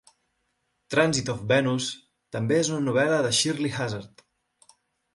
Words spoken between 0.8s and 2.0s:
"Transit of Venus"